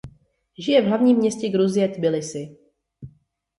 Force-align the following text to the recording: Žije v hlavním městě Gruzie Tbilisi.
Žije 0.59 0.81
v 0.81 0.85
hlavním 0.85 1.17
městě 1.17 1.49
Gruzie 1.49 1.87
Tbilisi. 1.89 2.57